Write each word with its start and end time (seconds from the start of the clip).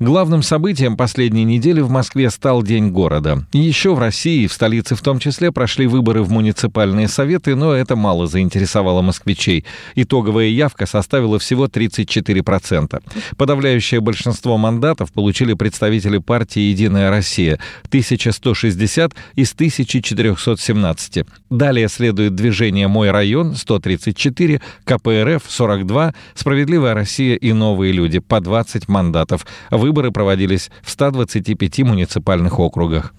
Главным 0.00 0.42
событием 0.42 0.96
последней 0.96 1.44
недели 1.44 1.82
в 1.82 1.90
Москве 1.90 2.30
стал 2.30 2.62
День 2.62 2.88
города. 2.88 3.44
Еще 3.52 3.94
в 3.94 3.98
России, 3.98 4.46
в 4.46 4.52
столице 4.54 4.94
в 4.94 5.02
том 5.02 5.18
числе, 5.18 5.52
прошли 5.52 5.86
выборы 5.86 6.22
в 6.22 6.30
муниципальные 6.30 7.06
советы, 7.06 7.54
но 7.54 7.74
это 7.74 7.96
мало 7.96 8.26
заинтересовало 8.26 9.02
москвичей. 9.02 9.66
Итоговая 9.96 10.46
явка 10.46 10.86
составила 10.86 11.38
всего 11.38 11.66
34%. 11.66 13.02
Подавляющее 13.36 14.00
большинство 14.00 14.56
мандатов 14.56 15.12
получили 15.12 15.52
представители 15.52 16.16
партии 16.16 16.60
«Единая 16.60 17.10
Россия»— 17.10 17.60
1160 17.88 19.12
из 19.34 19.52
1417. 19.52 21.26
Далее 21.50 21.88
следует 21.90 22.34
движение 22.34 22.88
«Мой 22.88 23.10
район»— 23.10 23.54
134, 23.54 24.62
КПРФ— 24.84 25.42
42, 25.46 26.14
«Справедливая 26.34 26.94
Россия» 26.94 27.36
и 27.36 27.52
«Новые 27.52 27.92
люди»— 27.92 28.18
по 28.20 28.40
20 28.40 28.88
мандатов. 28.88 29.44
Вы 29.70 29.89
Выборы 29.90 30.12
проводились 30.12 30.70
в 30.82 30.90
125 30.90 31.80
муниципальных 31.80 32.60
округах. 32.60 33.12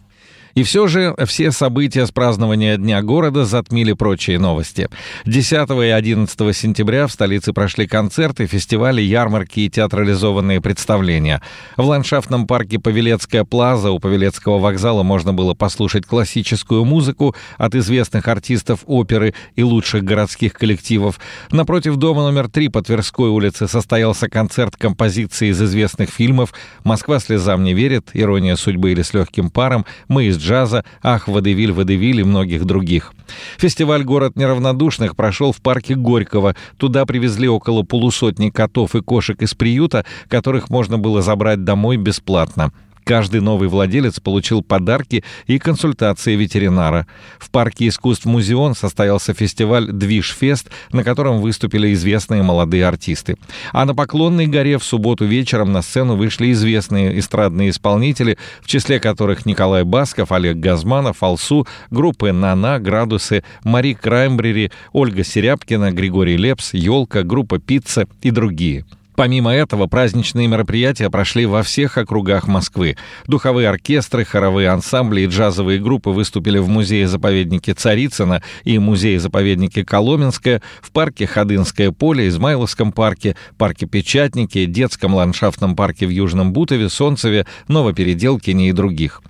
И 0.55 0.63
все 0.63 0.87
же 0.87 1.15
все 1.25 1.51
события 1.51 2.05
с 2.05 2.11
празднования 2.11 2.77
Дня 2.77 3.01
города 3.01 3.45
затмили 3.45 3.93
прочие 3.93 4.39
новости. 4.39 4.89
10 5.25 5.69
и 5.69 5.89
11 5.89 6.55
сентября 6.55 7.07
в 7.07 7.11
столице 7.11 7.53
прошли 7.53 7.87
концерты, 7.87 8.47
фестивали, 8.47 9.01
ярмарки 9.01 9.61
и 9.61 9.69
театрализованные 9.69 10.61
представления. 10.61 11.41
В 11.77 11.85
ландшафтном 11.85 12.47
парке 12.47 12.79
Павелецкая 12.79 13.43
плаза 13.43 13.91
у 13.91 13.99
Павелецкого 13.99 14.59
вокзала 14.59 15.03
можно 15.03 15.33
было 15.33 15.53
послушать 15.53 16.05
классическую 16.05 16.85
музыку 16.85 17.35
от 17.57 17.75
известных 17.75 18.27
артистов 18.27 18.81
оперы 18.85 19.33
и 19.55 19.63
лучших 19.63 20.03
городских 20.03 20.53
коллективов. 20.53 21.19
Напротив 21.51 21.95
дома 21.95 22.23
номер 22.23 22.49
3 22.49 22.69
по 22.69 22.81
Тверской 22.81 23.29
улице 23.29 23.67
состоялся 23.67 24.27
концерт 24.27 24.75
композиции 24.75 25.49
из 25.49 25.61
известных 25.61 26.09
фильмов 26.09 26.53
«Москва 26.83 27.19
слезам 27.19 27.63
не 27.63 27.73
верит», 27.73 28.09
«Ирония 28.13 28.55
судьбы» 28.55 28.91
или 28.91 29.01
«С 29.01 29.13
легким 29.13 29.49
паром», 29.49 29.85
«Мы 30.07 30.25
из 30.25 30.40
джаза, 30.41 30.83
«Ах, 31.01 31.27
Водевиль, 31.27 31.71
Водевиль» 31.71 32.19
и 32.19 32.23
многих 32.23 32.65
других. 32.65 33.13
Фестиваль 33.57 34.03
«Город 34.03 34.35
неравнодушных» 34.35 35.15
прошел 35.15 35.51
в 35.51 35.61
парке 35.61 35.95
Горького. 35.95 36.55
Туда 36.77 37.05
привезли 37.05 37.47
около 37.47 37.83
полусотни 37.83 38.49
котов 38.49 38.95
и 38.95 39.01
кошек 39.01 39.41
из 39.41 39.53
приюта, 39.53 40.05
которых 40.27 40.69
можно 40.69 40.97
было 40.97 41.21
забрать 41.21 41.63
домой 41.63 41.97
бесплатно. 41.97 42.71
Каждый 43.03 43.41
новый 43.41 43.67
владелец 43.67 44.19
получил 44.19 44.61
подарки 44.61 45.23
и 45.47 45.57
консультации 45.59 46.35
ветеринара. 46.35 47.07
В 47.39 47.49
парке 47.49 47.87
искусств 47.87 48.25
«Музеон» 48.25 48.75
состоялся 48.75 49.33
фестиваль 49.33 49.91
«Движфест», 49.91 50.69
на 50.91 51.03
котором 51.03 51.41
выступили 51.41 51.93
известные 51.93 52.43
молодые 52.43 52.85
артисты. 52.85 53.37
А 53.73 53.85
на 53.85 53.95
Поклонной 53.95 54.47
горе 54.47 54.77
в 54.77 54.83
субботу 54.83 55.25
вечером 55.25 55.71
на 55.71 55.81
сцену 55.81 56.15
вышли 56.15 56.51
известные 56.51 57.17
эстрадные 57.19 57.71
исполнители, 57.71 58.37
в 58.61 58.67
числе 58.67 58.99
которых 58.99 59.45
Николай 59.45 59.83
Басков, 59.83 60.31
Олег 60.31 60.57
Газманов, 60.57 61.23
Алсу, 61.23 61.67
группы 61.89 62.31
«Нана», 62.31 62.79
«Градусы», 62.79 63.43
Мари 63.63 63.93
Краймбрери, 63.93 64.71
Ольга 64.93 65.23
Серябкина, 65.23 65.91
Григорий 65.91 66.37
Лепс, 66.37 66.73
«Елка», 66.73 67.23
группа 67.23 67.59
«Пицца» 67.59 68.07
и 68.21 68.31
другие– 68.31 68.85
Помимо 69.21 69.53
этого, 69.53 69.85
праздничные 69.85 70.47
мероприятия 70.47 71.07
прошли 71.11 71.45
во 71.45 71.61
всех 71.61 71.99
округах 71.99 72.47
Москвы. 72.47 72.97
Духовые 73.27 73.69
оркестры, 73.69 74.25
хоровые 74.25 74.69
ансамбли 74.69 75.21
и 75.21 75.27
джазовые 75.27 75.79
группы 75.79 76.09
выступили 76.09 76.57
в 76.57 76.67
музее-заповеднике 76.67 77.75
Царицына 77.75 78.41
и 78.63 78.79
музее-заповеднике 78.79 79.85
Коломенское, 79.85 80.63
в 80.81 80.89
парке 80.89 81.27
Ходынское 81.27 81.91
поле, 81.91 82.29
Измайловском 82.29 82.91
парке, 82.91 83.35
парке 83.59 83.85
Печатники, 83.85 84.65
детском 84.65 85.13
ландшафтном 85.13 85.75
парке 85.75 86.07
в 86.07 86.09
Южном 86.09 86.51
Бутове, 86.51 86.89
Солнцеве, 86.89 87.45
Новопеределкине 87.67 88.69
и 88.69 88.71
других. 88.71 89.21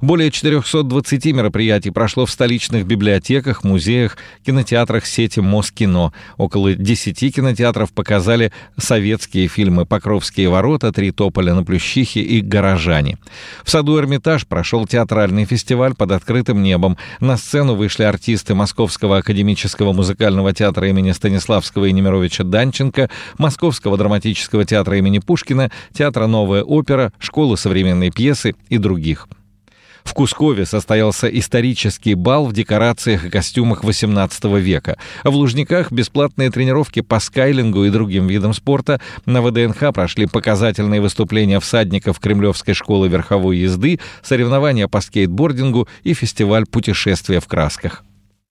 Более 0.00 0.32
420 0.32 1.26
мероприятий 1.26 1.90
прошло 1.90 2.26
в 2.26 2.32
столичных 2.32 2.84
библиотеках, 2.84 3.62
музеях, 3.62 4.16
кинотеатрах 4.44 5.06
сети 5.06 5.38
Москино. 5.38 6.12
Около 6.36 6.74
10 6.74 7.34
кинотеатров 7.34 7.92
показали 7.92 8.52
советские 8.76 9.35
советские 9.36 9.48
фильмы 9.48 9.84
«Покровские 9.84 10.48
ворота», 10.48 10.92
«Три 10.92 11.10
тополя 11.10 11.54
на 11.54 11.62
Плющихе» 11.62 12.20
и 12.20 12.40
«Горожане». 12.40 13.18
В 13.64 13.70
саду 13.70 13.98
«Эрмитаж» 13.98 14.46
прошел 14.46 14.86
театральный 14.86 15.44
фестиваль 15.44 15.94
под 15.94 16.12
открытым 16.12 16.62
небом. 16.62 16.96
На 17.20 17.36
сцену 17.36 17.74
вышли 17.74 18.04
артисты 18.04 18.54
Московского 18.54 19.18
академического 19.18 19.92
музыкального 19.92 20.54
театра 20.54 20.88
имени 20.88 21.12
Станиславского 21.12 21.84
и 21.84 21.92
Немировича 21.92 22.44
Данченко, 22.44 23.10
Московского 23.36 23.98
драматического 23.98 24.64
театра 24.64 24.96
имени 24.96 25.18
Пушкина, 25.18 25.70
театра 25.92 26.26
«Новая 26.26 26.62
опера», 26.62 27.12
школы 27.18 27.58
современной 27.58 28.10
пьесы 28.10 28.54
и 28.70 28.78
других. 28.78 29.28
В 30.06 30.14
Кускове 30.14 30.64
состоялся 30.64 31.26
исторический 31.26 32.14
бал 32.14 32.46
в 32.46 32.52
декорациях 32.54 33.26
и 33.26 33.28
костюмах 33.28 33.84
XVIII 33.84 34.60
века. 34.60 34.96
В 35.24 35.34
Лужниках 35.34 35.92
бесплатные 35.92 36.50
тренировки 36.50 37.02
по 37.02 37.18
скайлингу 37.18 37.84
и 37.84 37.90
другим 37.90 38.28
видам 38.28 38.54
спорта. 38.54 39.00
На 39.26 39.42
ВДНХ 39.42 39.92
прошли 39.92 40.26
показательные 40.26 41.02
выступления 41.02 41.60
всадников 41.60 42.20
Кремлевской 42.20 42.72
школы 42.72 43.08
верховой 43.08 43.58
езды, 43.58 43.98
соревнования 44.22 44.88
по 44.88 45.00
скейтбордингу 45.00 45.88
и 46.04 46.14
фестиваль 46.14 46.64
путешествия 46.64 47.40
в 47.40 47.46
красках. 47.46 48.02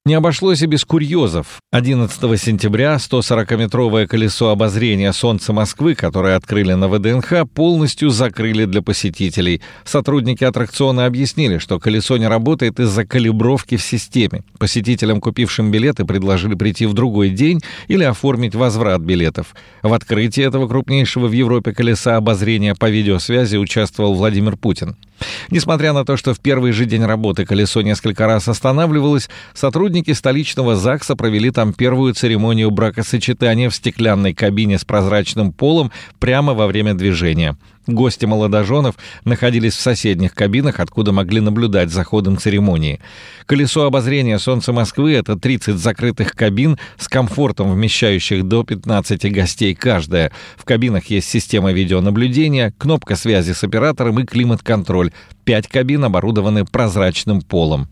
Не 0.07 0.13
обошлось 0.13 0.61
и 0.61 0.67
без 0.67 0.85
курьезов. 0.85 1.59
11 1.71 2.39
сентября 2.39 2.97
140-метровое 2.97 4.05
колесо 4.05 4.51
обозрения 4.51 5.11
Солнца 5.11 5.51
Москвы, 5.51 5.95
которое 5.95 6.35
открыли 6.35 6.73
на 6.73 6.87
ВДНХ, 6.87 7.49
полностью 7.51 8.11
закрыли 8.11 8.65
для 8.65 8.83
посетителей. 8.83 9.63
Сотрудники 9.83 10.43
аттракциона 10.43 11.07
объяснили, 11.07 11.57
что 11.57 11.79
колесо 11.79 12.17
не 12.17 12.27
работает 12.27 12.79
из-за 12.79 13.03
калибровки 13.03 13.77
в 13.77 13.81
системе. 13.81 14.43
Посетителям, 14.59 15.19
купившим 15.19 15.71
билеты, 15.71 16.05
предложили 16.05 16.53
прийти 16.53 16.85
в 16.85 16.93
другой 16.93 17.31
день 17.31 17.61
или 17.87 18.03
оформить 18.03 18.53
возврат 18.53 19.01
билетов. 19.01 19.55
В 19.81 19.91
открытии 19.91 20.43
этого 20.43 20.67
крупнейшего 20.67 21.25
в 21.25 21.31
Европе 21.31 21.73
колеса 21.73 22.17
обозрения 22.17 22.75
по 22.75 22.91
видеосвязи 22.91 23.57
участвовал 23.57 24.13
Владимир 24.13 24.55
Путин. 24.55 24.97
Несмотря 25.49 25.93
на 25.93 26.05
то, 26.05 26.17
что 26.17 26.33
в 26.33 26.39
первый 26.39 26.71
же 26.71 26.85
день 26.85 27.03
работы 27.05 27.45
колесо 27.45 27.81
несколько 27.81 28.25
раз 28.25 28.47
останавливалось, 28.47 29.29
сотрудники 29.53 30.11
столичного 30.11 30.75
ЗАГСа 30.75 31.15
провели 31.15 31.51
там 31.51 31.73
первую 31.73 32.13
церемонию 32.13 32.71
бракосочетания 32.71 33.69
в 33.69 33.75
стеклянной 33.75 34.33
кабине 34.33 34.77
с 34.77 34.85
прозрачным 34.85 35.51
полом 35.51 35.91
прямо 36.19 36.53
во 36.53 36.67
время 36.67 36.93
движения. 36.93 37.57
Гости 37.87 38.25
молодоженов 38.25 38.95
находились 39.25 39.75
в 39.75 39.79
соседних 39.79 40.33
кабинах, 40.33 40.79
откуда 40.79 41.11
могли 41.11 41.39
наблюдать 41.39 41.91
за 41.91 42.03
ходом 42.03 42.37
церемонии. 42.37 42.99
Колесо 43.45 43.83
обозрения 43.85 44.39
Солнца 44.39 44.73
Москвы— 44.73 45.13
это 45.15 45.35
30 45.35 45.77
закрытых 45.77 46.31
кабин 46.31 46.79
с 46.97 47.07
комфортом, 47.07 47.71
вмещающих 47.71 48.43
до 48.43 48.63
15 48.63 49.31
гостей 49.31 49.75
каждая. 49.75 50.31
В 50.57 50.65
кабинах 50.65 51.05
есть 51.05 51.29
система 51.29 51.71
видеонаблюдения, 51.71 52.73
кнопка 52.77 53.15
связи 53.15 53.51
с 53.51 53.63
оператором 53.63 54.19
и 54.19 54.25
климат-контроль. 54.25 55.11
Пять 55.43 55.67
кабин 55.67 56.03
оборудованы 56.05 56.65
прозрачным 56.65 57.41
полом. 57.41 57.87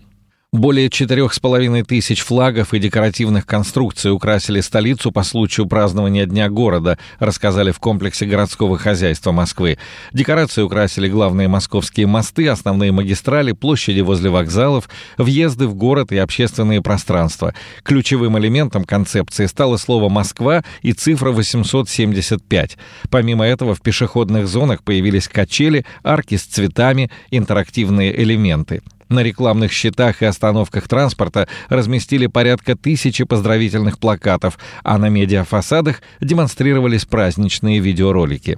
Более 0.54 0.92
четырех 0.92 1.34
с 1.34 1.40
половиной 1.40 1.82
тысяч 1.82 2.22
флагов 2.22 2.76
и 2.76 2.80
декоративных 2.80 3.48
конструкций 3.48 4.12
украсили 4.12 4.62
столицу 4.62 5.12
по 5.12 5.24
случаю 5.24 5.66
празднования 5.66 6.28
Дня 6.28 6.48
города, 6.48 7.00
рассказали 7.18 7.72
в 7.72 7.80
комплексе 7.80 8.28
городского 8.28 8.78
хозяйства 8.78 9.32
Москвы. 9.32 9.80
Декорации 10.14 10.62
украсили 10.62 11.10
главные 11.10 11.48
московские 11.48 12.06
мосты, 12.06 12.48
основные 12.48 12.92
магистрали, 12.92 13.52
площади 13.54 14.02
возле 14.02 14.30
вокзалов, 14.30 14.90
въезды 15.18 15.66
в 15.66 15.74
город 15.74 16.12
и 16.12 16.18
общественные 16.18 16.84
пространства. 16.84 17.56
Ключевым 17.82 18.38
элементом 18.38 18.84
концепции 18.84 19.48
стало 19.48 19.78
слово 19.78 20.08
«Москва» 20.08 20.64
и 20.84 20.94
цифра 20.94 21.32
875. 21.32 22.78
Помимо 23.10 23.44
этого 23.44 23.74
в 23.74 23.82
пешеходных 23.82 24.48
зонах 24.48 24.84
появились 24.84 25.28
качели, 25.28 25.84
арки 26.04 26.38
с 26.38 26.44
цветами, 26.44 27.10
интерактивные 27.32 28.16
элементы. 28.22 28.84
На 29.14 29.22
рекламных 29.22 29.72
щитах 29.72 30.24
и 30.24 30.26
остановках 30.26 30.88
транспорта 30.88 31.48
разместили 31.70 32.26
порядка 32.26 32.76
тысячи 32.76 33.26
поздравительных 33.26 34.00
плакатов, 34.00 34.58
а 34.84 34.98
на 34.98 35.08
медиафасадах 35.08 36.02
демонстрировались 36.20 37.06
праздничные 37.06 37.80
видеоролики. 37.80 38.58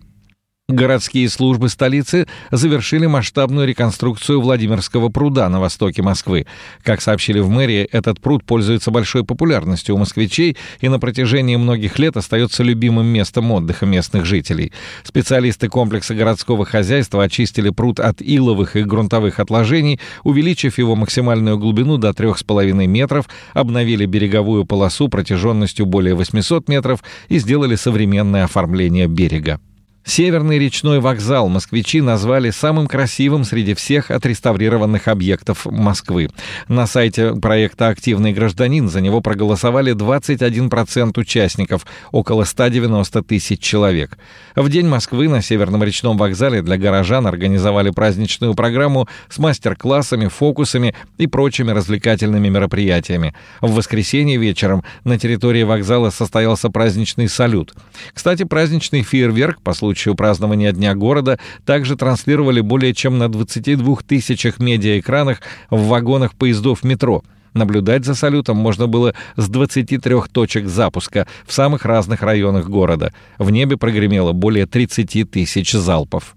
Городские 0.68 1.30
службы 1.30 1.70
столицы 1.70 2.26
завершили 2.50 3.06
масштабную 3.06 3.68
реконструкцию 3.68 4.42
Владимирского 4.42 5.10
пруда 5.10 5.48
на 5.48 5.60
востоке 5.60 6.02
Москвы. 6.02 6.48
Как 6.82 7.02
сообщили 7.02 7.40
в 7.40 7.50
мэрии, 7.50 7.88
этот 7.92 8.20
пруд 8.20 8.44
пользуется 8.44 8.90
большой 8.90 9.24
популярностью 9.24 9.94
у 9.94 10.00
москвичей 10.00 10.58
и 10.82 10.90
на 10.90 11.00
протяжении 11.00 11.56
многих 11.56 12.00
лет 12.00 12.18
остается 12.18 12.64
любимым 12.64 13.06
местом 13.06 13.52
отдыха 13.52 13.86
местных 13.86 14.26
жителей. 14.26 14.74
Специалисты 15.04 15.70
комплекса 15.70 16.16
городского 16.16 16.66
хозяйства 16.66 17.22
очистили 17.22 17.70
пруд 17.70 18.00
от 18.00 18.24
иловых 18.24 18.76
и 18.76 18.82
грунтовых 18.82 19.40
отложений, 19.40 20.00
увеличив 20.24 20.80
его 20.80 20.96
максимальную 20.96 21.60
глубину 21.60 21.98
до 22.00 22.10
3,5 22.10 22.88
метров, 22.88 23.30
обновили 23.54 24.08
береговую 24.08 24.66
полосу 24.66 25.10
протяженностью 25.10 25.86
более 25.86 26.16
800 26.16 26.68
метров 26.70 27.04
и 27.30 27.38
сделали 27.38 27.76
современное 27.76 28.46
оформление 28.46 29.06
берега. 29.06 29.60
Северный 30.08 30.60
речной 30.60 31.00
вокзал 31.00 31.50
москвичи 31.50 32.00
назвали 32.00 32.52
самым 32.52 32.86
красивым 32.86 33.44
среди 33.44 33.74
всех 33.74 34.12
отреставрированных 34.12 35.08
объектов 35.08 35.66
Москвы. 35.66 36.30
На 36.68 36.86
сайте 36.86 37.34
проекта 37.34 37.88
«Активный 37.88 38.32
гражданин» 38.32 38.88
за 38.88 39.02
него 39.02 39.22
проголосовали 39.22 39.96
21% 39.96 41.20
участников, 41.20 41.88
около 42.12 42.44
190 42.44 43.24
тысяч 43.24 43.60
человек. 43.60 44.20
В 44.56 44.70
День 44.70 44.88
Москвы 44.88 45.28
на 45.28 45.42
Северном 45.42 45.84
речном 45.84 46.20
вокзале 46.20 46.62
для 46.62 46.78
горожан 46.78 47.26
организовали 47.26 47.90
праздничную 47.90 48.54
программу 48.54 49.10
с 49.28 49.40
мастер-классами, 49.40 50.28
фокусами 50.28 50.94
и 51.18 51.26
прочими 51.26 51.72
развлекательными 51.72 52.48
мероприятиями. 52.48 53.34
В 53.60 53.74
воскресенье 53.74 54.38
вечером 54.38 54.84
на 55.04 55.18
территории 55.18 55.64
вокзала 55.64 56.12
состоялся 56.12 56.70
праздничный 56.70 57.28
салют. 57.28 57.74
Кстати, 58.14 58.44
праздничный 58.44 59.02
фейерверк 59.02 59.62
по 59.62 59.74
случаю 59.74 59.95
случаю 59.96 60.16
празднования 60.16 60.74
Дня 60.74 60.94
города 60.94 61.40
также 61.66 61.96
транслировали 61.96 62.60
более 62.60 62.94
чем 62.94 63.18
на 63.18 63.30
22 63.30 63.96
тысячах 64.06 64.60
медиаэкранах 64.60 65.40
в 65.70 65.88
вагонах 65.88 66.34
поездов 66.36 66.84
метро. 66.84 67.24
Наблюдать 67.54 68.04
за 68.04 68.14
салютом 68.14 68.58
можно 68.58 68.88
было 68.88 69.14
с 69.38 69.48
23 69.48 70.16
точек 70.34 70.68
запуска 70.68 71.28
в 71.48 71.54
самых 71.54 71.86
разных 71.86 72.24
районах 72.24 72.68
города. 72.68 73.14
В 73.38 73.50
небе 73.52 73.78
прогремело 73.78 74.34
более 74.34 74.66
30 74.66 75.32
тысяч 75.32 75.72
залпов. 75.72 76.36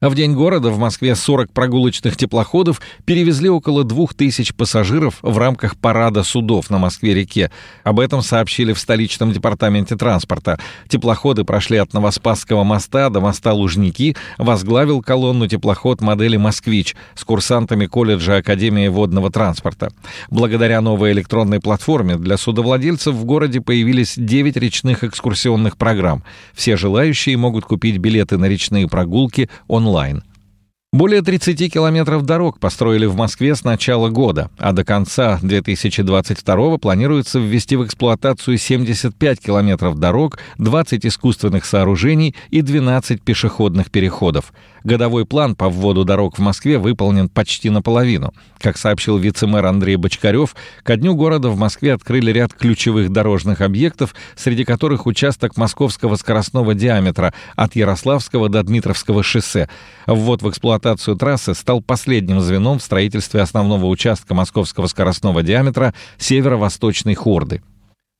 А 0.00 0.10
в 0.10 0.16
День 0.16 0.34
города 0.34 0.70
в 0.70 0.78
Москве 0.78 1.14
40 1.14 1.52
прогулочных 1.52 2.16
теплоходов 2.16 2.82
перевезли 3.04 3.48
около 3.48 3.84
2000 3.84 4.52
пассажиров 4.52 5.18
в 5.22 5.38
рамках 5.38 5.76
парада 5.76 6.24
судов 6.24 6.68
на 6.68 6.78
Москве-реке. 6.78 7.52
Об 7.84 8.00
этом 8.00 8.20
сообщили 8.20 8.72
в 8.72 8.78
столичном 8.80 9.32
департаменте 9.32 9.96
транспорта. 9.96 10.58
Теплоходы 10.88 11.44
прошли 11.44 11.78
от 11.78 11.92
Новоспасского 11.92 12.64
моста 12.64 13.08
до 13.08 13.20
моста 13.20 13.52
Лужники, 13.52 14.16
возглавил 14.36 15.00
колонну 15.00 15.46
теплоход 15.46 16.00
модели 16.00 16.36
«Москвич» 16.36 16.96
с 17.14 17.22
курсантами 17.22 17.86
колледжа 17.86 18.38
Академии 18.38 18.88
водного 18.88 19.30
транспорта. 19.30 19.92
Благодаря 20.28 20.80
новой 20.80 21.12
электронной 21.12 21.60
платформе 21.60 22.16
для 22.16 22.36
судовладельцев 22.36 23.14
в 23.14 23.24
городе 23.24 23.60
появились 23.60 24.14
9 24.16 24.56
речных 24.56 25.04
экскурсионных 25.04 25.76
программ. 25.76 26.24
Все 26.52 26.76
желающие 26.76 27.36
могут 27.36 27.64
купить 27.64 27.98
билеты 27.98 28.38
на 28.38 28.46
речные 28.46 28.88
прогулки 28.88 29.48
онлайн 29.68 29.83
онлайн. 29.84 30.22
Более 30.94 31.22
30 31.22 31.72
километров 31.72 32.24
дорог 32.24 32.60
построили 32.60 33.06
в 33.06 33.16
Москве 33.16 33.56
с 33.56 33.64
начала 33.64 34.10
года, 34.10 34.48
а 34.58 34.70
до 34.70 34.84
конца 34.84 35.40
2022 35.42 36.78
планируется 36.78 37.40
ввести 37.40 37.74
в 37.74 37.84
эксплуатацию 37.84 38.58
75 38.58 39.40
километров 39.40 39.98
дорог, 39.98 40.38
20 40.58 41.04
искусственных 41.04 41.64
сооружений 41.64 42.36
и 42.50 42.62
12 42.62 43.20
пешеходных 43.22 43.90
переходов. 43.90 44.52
Годовой 44.84 45.24
план 45.24 45.56
по 45.56 45.68
вводу 45.68 46.04
дорог 46.04 46.38
в 46.38 46.42
Москве 46.42 46.78
выполнен 46.78 47.28
почти 47.28 47.70
наполовину. 47.70 48.32
Как 48.60 48.76
сообщил 48.76 49.16
вице-мэр 49.16 49.64
Андрей 49.64 49.96
Бочкарев, 49.96 50.54
ко 50.82 50.96
дню 50.96 51.14
города 51.14 51.48
в 51.48 51.58
Москве 51.58 51.94
открыли 51.94 52.30
ряд 52.30 52.52
ключевых 52.52 53.10
дорожных 53.10 53.62
объектов, 53.62 54.14
среди 54.36 54.64
которых 54.64 55.06
участок 55.06 55.56
московского 55.56 56.16
скоростного 56.16 56.74
диаметра 56.74 57.32
от 57.56 57.74
Ярославского 57.74 58.48
до 58.48 58.62
Дмитровского 58.62 59.22
шоссе. 59.22 59.68
Ввод 60.06 60.42
в 60.42 60.48
эксплуатацию 60.84 61.16
трассы 61.16 61.54
стал 61.54 61.80
последним 61.80 62.40
звеном 62.40 62.78
в 62.78 62.82
строительстве 62.82 63.40
основного 63.40 63.86
участка 63.86 64.34
московского 64.34 64.86
скоростного 64.86 65.42
диаметра 65.42 65.94
северо-восточной 66.18 67.14
хорды. 67.14 67.62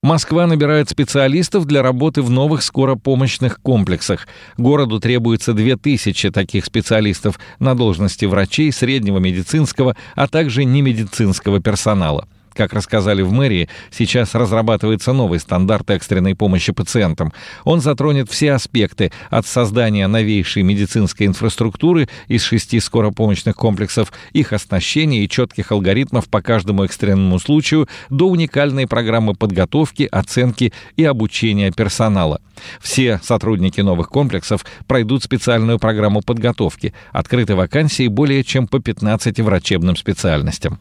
Москва 0.02 0.46
набирает 0.46 0.88
специалистов 0.90 1.66
для 1.66 1.82
работы 1.82 2.22
в 2.22 2.30
новых 2.30 2.62
скоропомощных 2.62 3.60
комплексах. 3.60 4.26
Городу 4.56 4.98
требуется 4.98 5.52
2000 5.52 6.30
таких 6.30 6.64
специалистов 6.64 7.38
на 7.58 7.74
должности 7.74 8.24
врачей, 8.24 8.72
среднего 8.72 9.18
медицинского, 9.18 9.96
а 10.14 10.26
также 10.26 10.64
немедицинского 10.64 11.60
персонала. 11.60 12.28
Как 12.54 12.72
рассказали 12.72 13.22
в 13.22 13.32
мэрии, 13.32 13.68
сейчас 13.90 14.34
разрабатывается 14.34 15.12
новый 15.12 15.40
стандарт 15.40 15.90
экстренной 15.90 16.36
помощи 16.36 16.72
пациентам. 16.72 17.32
Он 17.64 17.80
затронет 17.80 18.30
все 18.30 18.52
аспекты 18.52 19.10
от 19.28 19.46
создания 19.46 20.06
новейшей 20.06 20.62
медицинской 20.62 21.26
инфраструктуры 21.26 22.08
из 22.28 22.42
шести 22.42 22.78
скоропомощных 22.78 23.56
комплексов, 23.56 24.12
их 24.32 24.52
оснащения 24.52 25.24
и 25.24 25.28
четких 25.28 25.72
алгоритмов 25.72 26.28
по 26.28 26.40
каждому 26.42 26.84
экстренному 26.84 27.40
случаю 27.40 27.88
до 28.08 28.28
уникальной 28.28 28.86
программы 28.86 29.34
подготовки, 29.34 30.08
оценки 30.10 30.72
и 30.96 31.04
обучения 31.04 31.72
персонала. 31.72 32.40
Все 32.80 33.18
сотрудники 33.22 33.80
новых 33.80 34.08
комплексов 34.08 34.64
пройдут 34.86 35.24
специальную 35.24 35.80
программу 35.80 36.22
подготовки. 36.22 36.94
Открыты 37.10 37.56
вакансии 37.56 38.06
более 38.06 38.44
чем 38.44 38.68
по 38.68 38.78
15 38.78 39.40
врачебным 39.40 39.96
специальностям. 39.96 40.78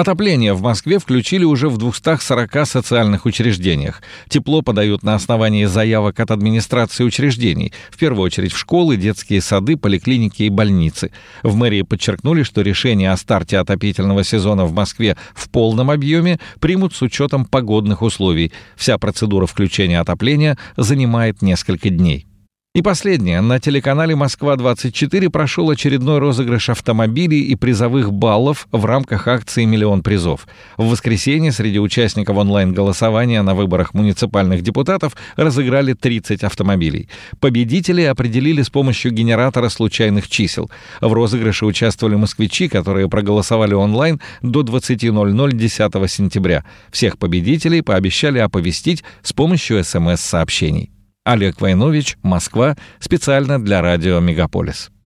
Отопление 0.00 0.54
в 0.54 0.62
Москве 0.62 0.98
включили 0.98 1.44
уже 1.44 1.68
в 1.68 1.76
240 1.76 2.66
социальных 2.66 3.26
учреждениях. 3.26 4.00
Тепло 4.30 4.62
подают 4.62 5.02
на 5.02 5.14
основании 5.14 5.66
заявок 5.66 6.20
от 6.20 6.30
администрации 6.30 7.04
учреждений, 7.04 7.74
в 7.90 7.98
первую 7.98 8.24
очередь 8.24 8.52
в 8.52 8.56
школы, 8.56 8.96
детские 8.96 9.42
сады, 9.42 9.76
поликлиники 9.76 10.44
и 10.44 10.48
больницы. 10.48 11.12
В 11.42 11.54
мэрии 11.54 11.82
подчеркнули, 11.82 12.44
что 12.44 12.62
решение 12.62 13.12
о 13.12 13.16
старте 13.18 13.58
отопительного 13.58 14.24
сезона 14.24 14.64
в 14.64 14.72
Москве 14.72 15.18
в 15.34 15.50
полном 15.50 15.90
объеме 15.90 16.40
примут 16.60 16.94
с 16.94 17.02
учетом 17.02 17.44
погодных 17.44 18.00
условий. 18.00 18.52
Вся 18.76 18.96
процедура 18.96 19.44
включения 19.44 20.00
отопления 20.00 20.56
занимает 20.78 21.42
несколько 21.42 21.90
дней. 21.90 22.29
И 22.72 22.82
последнее. 22.82 23.40
На 23.40 23.58
телеканале 23.58 24.14
«Москва-24» 24.14 25.28
прошел 25.30 25.70
очередной 25.70 26.20
розыгрыш 26.20 26.68
автомобилей 26.68 27.40
и 27.40 27.56
призовых 27.56 28.12
баллов 28.12 28.68
в 28.70 28.84
рамках 28.84 29.26
акции 29.26 29.64
«Миллион 29.64 30.04
призов». 30.04 30.46
В 30.76 30.88
воскресенье 30.90 31.50
среди 31.50 31.80
участников 31.80 32.36
онлайн-голосования 32.36 33.42
на 33.42 33.56
выборах 33.56 33.92
муниципальных 33.92 34.62
депутатов 34.62 35.16
разыграли 35.34 35.94
30 35.94 36.44
автомобилей. 36.44 37.08
Победителей 37.40 38.04
определили 38.04 38.62
с 38.62 38.70
помощью 38.70 39.10
генератора 39.10 39.68
случайных 39.68 40.28
чисел. 40.28 40.70
В 41.00 41.12
розыгрыше 41.12 41.66
участвовали 41.66 42.14
москвичи, 42.14 42.68
которые 42.68 43.08
проголосовали 43.08 43.74
онлайн 43.74 44.20
до 44.42 44.60
20.00 44.60 45.52
10 45.52 46.08
сентября. 46.08 46.64
Всех 46.92 47.18
победителей 47.18 47.82
пообещали 47.82 48.38
оповестить 48.38 49.02
с 49.22 49.32
помощью 49.32 49.82
СМС-сообщений. 49.82 50.90
Олег 51.24 51.60
Войнович, 51.60 52.16
Москва, 52.22 52.76
специально 52.98 53.62
для 53.62 53.82
радио 53.82 54.20
«Мегаполис». 54.20 54.90